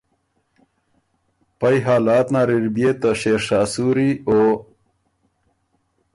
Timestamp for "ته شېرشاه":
3.01-3.65